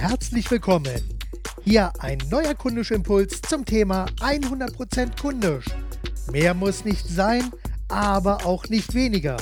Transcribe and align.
herzlich 0.00 0.50
willkommen. 0.50 0.98
Hier 1.62 1.92
ein 1.98 2.16
neuer 2.30 2.54
kundischer 2.54 2.94
Impuls 2.94 3.42
zum 3.42 3.66
Thema 3.66 4.06
100% 4.20 5.20
kundisch. 5.20 5.66
Mehr 6.32 6.54
muss 6.54 6.86
nicht 6.86 7.06
sein, 7.06 7.50
aber 7.88 8.46
auch 8.46 8.66
nicht 8.70 8.94
weniger. 8.94 9.36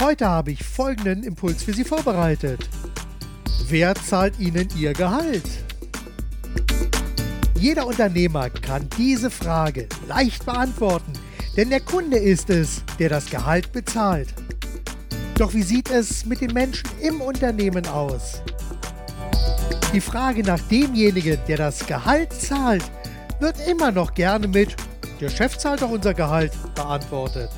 Heute 0.00 0.28
habe 0.28 0.52
ich 0.52 0.62
folgenden 0.62 1.24
Impuls 1.24 1.64
für 1.64 1.72
Sie 1.72 1.82
vorbereitet. 1.82 2.68
Wer 3.68 3.96
zahlt 3.96 4.38
Ihnen 4.38 4.68
Ihr 4.78 4.92
Gehalt? 4.92 5.48
Jeder 7.58 7.84
Unternehmer 7.84 8.48
kann 8.48 8.88
diese 8.96 9.30
Frage 9.30 9.88
leicht 10.06 10.46
beantworten, 10.46 11.14
denn 11.56 11.70
der 11.70 11.80
Kunde 11.80 12.16
ist 12.16 12.48
es, 12.48 12.84
der 13.00 13.08
das 13.08 13.26
Gehalt 13.28 13.72
bezahlt. 13.72 14.28
Doch 15.42 15.54
wie 15.54 15.62
sieht 15.64 15.90
es 15.90 16.24
mit 16.24 16.40
den 16.40 16.52
Menschen 16.52 16.88
im 17.00 17.20
Unternehmen 17.20 17.84
aus? 17.88 18.42
Die 19.92 20.00
Frage 20.00 20.44
nach 20.44 20.60
demjenigen, 20.68 21.36
der 21.48 21.56
das 21.56 21.84
Gehalt 21.84 22.32
zahlt, 22.32 22.84
wird 23.40 23.56
immer 23.66 23.90
noch 23.90 24.14
gerne 24.14 24.46
mit 24.46 24.76
Der 25.20 25.28
Chef 25.28 25.58
zahlt 25.58 25.82
doch 25.82 25.90
unser 25.90 26.14
Gehalt 26.14 26.52
beantwortet. 26.76 27.50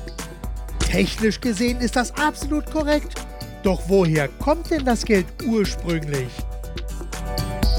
Technisch 0.79 1.39
gesehen 1.39 1.79
ist 1.79 1.95
das 1.95 2.11
absolut 2.17 2.65
korrekt. 2.71 3.23
Doch 3.61 3.83
woher 3.87 4.29
kommt 4.29 4.71
denn 4.71 4.83
das 4.83 5.05
Geld 5.05 5.27
ursprünglich? 5.45 6.29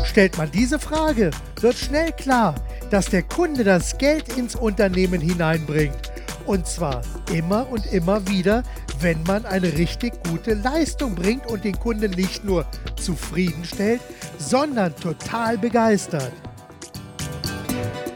Stellt 0.04 0.38
man 0.38 0.52
diese 0.52 0.78
Frage, 0.78 1.32
wird 1.60 1.74
schnell 1.74 2.12
klar, 2.12 2.54
dass 2.92 3.06
der 3.06 3.24
Kunde 3.24 3.64
das 3.64 3.98
Geld 3.98 4.36
ins 4.36 4.54
Unternehmen 4.54 5.20
hineinbringt. 5.20 6.05
Und 6.46 6.66
zwar 6.66 7.02
immer 7.32 7.68
und 7.70 7.86
immer 7.92 8.26
wieder, 8.28 8.62
wenn 9.00 9.22
man 9.24 9.44
eine 9.46 9.72
richtig 9.76 10.12
gute 10.28 10.54
Leistung 10.54 11.14
bringt 11.14 11.46
und 11.50 11.64
den 11.64 11.78
Kunden 11.78 12.12
nicht 12.12 12.44
nur 12.44 12.64
zufriedenstellt, 13.00 14.00
sondern 14.38 14.94
total 14.96 15.58
begeistert. 15.58 16.32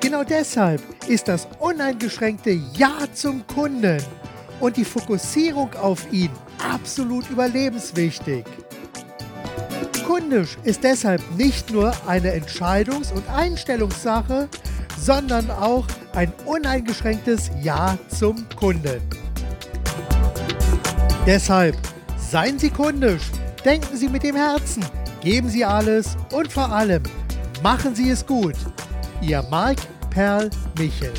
Genau 0.00 0.24
deshalb 0.24 0.80
ist 1.08 1.28
das 1.28 1.48
uneingeschränkte 1.58 2.50
Ja 2.74 2.92
zum 3.12 3.46
Kunden 3.46 4.02
und 4.60 4.76
die 4.76 4.84
Fokussierung 4.84 5.74
auf 5.74 6.10
ihn 6.12 6.30
absolut 6.72 7.28
überlebenswichtig. 7.30 8.44
Kundisch 10.06 10.58
ist 10.64 10.84
deshalb 10.84 11.22
nicht 11.36 11.70
nur 11.70 11.92
eine 12.06 12.32
Entscheidungs- 12.32 13.12
und 13.12 13.28
Einstellungssache, 13.28 14.48
sondern 15.00 15.50
auch 15.50 15.86
ein 16.14 16.32
uneingeschränktes 16.44 17.50
Ja 17.62 17.96
zum 18.08 18.46
Kunden. 18.56 19.00
Deshalb 21.26 21.76
seien 22.16 22.58
Sie 22.58 22.70
kundisch, 22.70 23.30
denken 23.64 23.96
Sie 23.96 24.08
mit 24.08 24.22
dem 24.22 24.36
Herzen, 24.36 24.84
geben 25.22 25.48
Sie 25.48 25.64
alles 25.64 26.16
und 26.32 26.52
vor 26.52 26.70
allem 26.70 27.02
machen 27.62 27.94
Sie 27.94 28.10
es 28.10 28.24
gut. 28.26 28.56
Ihr 29.20 29.42
Marc 29.50 29.78
Perl 30.10 30.50
Michel. 30.78 31.12